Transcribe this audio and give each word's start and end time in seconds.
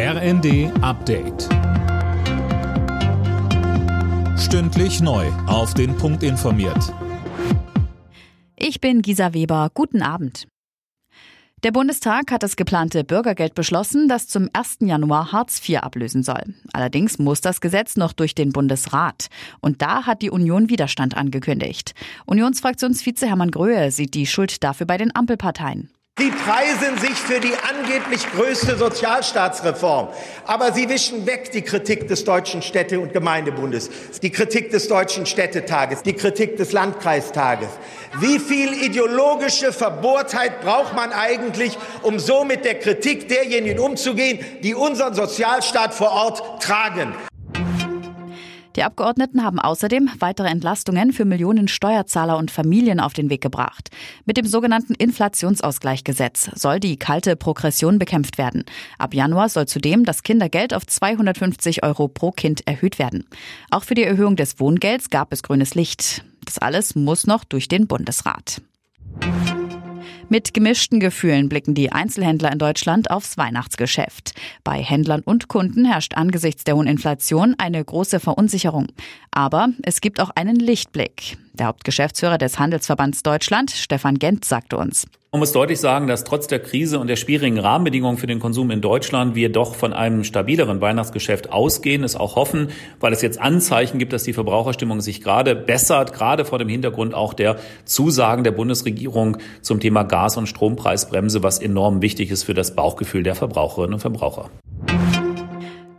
RND 0.00 0.70
Update. 0.80 1.48
Stündlich 4.38 5.00
neu. 5.00 5.26
Auf 5.48 5.74
den 5.74 5.96
Punkt 5.96 6.22
informiert. 6.22 6.94
Ich 8.54 8.80
bin 8.80 9.02
Gisa 9.02 9.34
Weber. 9.34 9.72
Guten 9.74 10.02
Abend. 10.02 10.46
Der 11.64 11.72
Bundestag 11.72 12.30
hat 12.30 12.44
das 12.44 12.54
geplante 12.54 13.02
Bürgergeld 13.02 13.56
beschlossen, 13.56 14.06
das 14.06 14.28
zum 14.28 14.48
1. 14.52 14.76
Januar 14.82 15.32
Hartz 15.32 15.60
IV 15.68 15.78
ablösen 15.78 16.22
soll. 16.22 16.54
Allerdings 16.72 17.18
muss 17.18 17.40
das 17.40 17.60
Gesetz 17.60 17.96
noch 17.96 18.12
durch 18.12 18.36
den 18.36 18.52
Bundesrat. 18.52 19.26
Und 19.60 19.82
da 19.82 20.06
hat 20.06 20.22
die 20.22 20.30
Union 20.30 20.70
Widerstand 20.70 21.16
angekündigt. 21.16 21.96
Unionsfraktionsvize 22.24 23.26
Hermann 23.26 23.50
Gröhe 23.50 23.90
sieht 23.90 24.14
die 24.14 24.28
Schuld 24.28 24.62
dafür 24.62 24.86
bei 24.86 24.96
den 24.96 25.12
Ampelparteien. 25.16 25.90
Sie 26.18 26.32
preisen 26.32 26.98
sich 26.98 27.14
für 27.14 27.38
die 27.38 27.52
angeblich 27.68 28.28
größte 28.32 28.76
Sozialstaatsreform. 28.76 30.08
Aber 30.46 30.72
Sie 30.72 30.88
wischen 30.88 31.26
weg 31.26 31.52
die 31.52 31.62
Kritik 31.62 32.08
des 32.08 32.24
Deutschen 32.24 32.60
Städte- 32.60 32.98
und 32.98 33.12
Gemeindebundes, 33.12 33.88
die 34.20 34.30
Kritik 34.30 34.70
des 34.70 34.88
Deutschen 34.88 35.26
Städtetages, 35.26 36.02
die 36.02 36.14
Kritik 36.14 36.56
des 36.56 36.72
Landkreistages. 36.72 37.68
Wie 38.18 38.40
viel 38.40 38.72
ideologische 38.72 39.72
Verbohrtheit 39.72 40.60
braucht 40.60 40.96
man 40.96 41.12
eigentlich, 41.12 41.78
um 42.02 42.18
so 42.18 42.42
mit 42.44 42.64
der 42.64 42.80
Kritik 42.80 43.28
derjenigen 43.28 43.78
umzugehen, 43.78 44.44
die 44.64 44.74
unseren 44.74 45.14
Sozialstaat 45.14 45.94
vor 45.94 46.10
Ort 46.10 46.62
tragen? 46.62 47.14
Die 48.76 48.82
Abgeordneten 48.84 49.42
haben 49.42 49.58
außerdem 49.58 50.10
weitere 50.20 50.48
Entlastungen 50.48 51.12
für 51.12 51.24
Millionen 51.24 51.68
Steuerzahler 51.68 52.36
und 52.36 52.50
Familien 52.50 53.00
auf 53.00 53.12
den 53.12 53.30
Weg 53.30 53.40
gebracht. 53.40 53.90
Mit 54.24 54.36
dem 54.36 54.46
sogenannten 54.46 54.94
Inflationsausgleichgesetz 54.94 56.50
soll 56.54 56.78
die 56.78 56.96
kalte 56.96 57.34
Progression 57.34 57.98
bekämpft 57.98 58.38
werden. 58.38 58.64
Ab 58.98 59.14
Januar 59.14 59.48
soll 59.48 59.66
zudem 59.66 60.04
das 60.04 60.22
Kindergeld 60.22 60.74
auf 60.74 60.86
250 60.86 61.82
Euro 61.82 62.08
pro 62.08 62.30
Kind 62.30 62.66
erhöht 62.66 62.98
werden. 62.98 63.24
Auch 63.70 63.84
für 63.84 63.94
die 63.94 64.04
Erhöhung 64.04 64.36
des 64.36 64.60
Wohngelds 64.60 65.10
gab 65.10 65.32
es 65.32 65.42
grünes 65.42 65.74
Licht. 65.74 66.24
Das 66.44 66.58
alles 66.58 66.94
muss 66.94 67.26
noch 67.26 67.44
durch 67.44 67.68
den 67.68 67.86
Bundesrat. 67.86 68.62
Mit 70.30 70.52
gemischten 70.52 71.00
Gefühlen 71.00 71.48
blicken 71.48 71.74
die 71.74 71.90
Einzelhändler 71.90 72.52
in 72.52 72.58
Deutschland 72.58 73.10
aufs 73.10 73.38
Weihnachtsgeschäft. 73.38 74.34
Bei 74.62 74.82
Händlern 74.82 75.22
und 75.22 75.48
Kunden 75.48 75.86
herrscht 75.86 76.14
angesichts 76.14 76.64
der 76.64 76.76
hohen 76.76 76.86
Inflation 76.86 77.54
eine 77.56 77.82
große 77.82 78.20
Verunsicherung. 78.20 78.88
Aber 79.30 79.70
es 79.82 80.02
gibt 80.02 80.20
auch 80.20 80.28
einen 80.34 80.56
Lichtblick. 80.56 81.38
Der 81.58 81.66
Hauptgeschäftsführer 81.66 82.38
des 82.38 82.58
Handelsverbands 82.58 83.22
Deutschland, 83.22 83.70
Stefan 83.70 84.18
Gent, 84.18 84.44
sagte 84.44 84.76
uns. 84.76 85.06
Man 85.30 85.40
muss 85.40 85.52
deutlich 85.52 85.78
sagen, 85.78 86.06
dass 86.06 86.24
trotz 86.24 86.46
der 86.46 86.58
Krise 86.58 86.98
und 86.98 87.06
der 87.06 87.16
schwierigen 87.16 87.58
Rahmenbedingungen 87.58 88.16
für 88.16 88.26
den 88.26 88.40
Konsum 88.40 88.70
in 88.70 88.80
Deutschland 88.80 89.34
wir 89.34 89.52
doch 89.52 89.74
von 89.74 89.92
einem 89.92 90.24
stabileren 90.24 90.80
Weihnachtsgeschäft 90.80 91.52
ausgehen, 91.52 92.02
es 92.02 92.16
auch 92.16 92.36
hoffen, 92.36 92.68
weil 93.00 93.12
es 93.12 93.20
jetzt 93.20 93.38
Anzeichen 93.38 93.98
gibt, 93.98 94.14
dass 94.14 94.22
die 94.22 94.32
Verbraucherstimmung 94.32 95.02
sich 95.02 95.20
gerade 95.20 95.54
bessert, 95.54 96.14
gerade 96.14 96.46
vor 96.46 96.58
dem 96.58 96.70
Hintergrund 96.70 97.12
auch 97.12 97.34
der 97.34 97.58
Zusagen 97.84 98.42
der 98.42 98.52
Bundesregierung 98.52 99.36
zum 99.60 99.80
Thema 99.80 100.04
Gas- 100.04 100.38
und 100.38 100.46
Strompreisbremse, 100.46 101.42
was 101.42 101.58
enorm 101.58 102.00
wichtig 102.00 102.30
ist 102.30 102.44
für 102.44 102.54
das 102.54 102.74
Bauchgefühl 102.74 103.22
der 103.22 103.34
Verbraucherinnen 103.34 103.94
und 103.94 104.00
Verbraucher. 104.00 104.48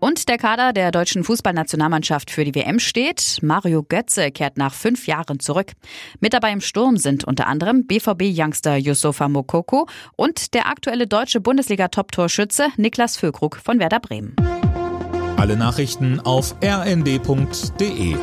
Und 0.00 0.28
der 0.30 0.38
Kader 0.38 0.72
der 0.72 0.90
deutschen 0.90 1.24
Fußballnationalmannschaft 1.24 2.30
für 2.30 2.44
die 2.44 2.54
WM 2.54 2.78
steht. 2.78 3.38
Mario 3.42 3.82
Götze 3.82 4.30
kehrt 4.30 4.56
nach 4.56 4.72
fünf 4.72 5.06
Jahren 5.06 5.40
zurück. 5.40 5.72
Mit 6.20 6.32
dabei 6.32 6.52
im 6.52 6.62
Sturm 6.62 6.96
sind 6.96 7.24
unter 7.24 7.46
anderem 7.46 7.86
BVB-Youngster 7.86 8.76
Yusufa 8.76 9.28
Mokoko 9.28 9.86
und 10.16 10.54
der 10.54 10.66
aktuelle 10.66 11.06
deutsche 11.06 11.40
Bundesliga-Top-Torschütze 11.40 12.68
Niklas 12.78 13.18
Füllkrug 13.18 13.56
von 13.62 13.78
Werder 13.78 14.00
Bremen. 14.00 14.34
Alle 15.36 15.56
Nachrichten 15.56 16.18
auf 16.20 16.54
rnd.de 16.62 18.16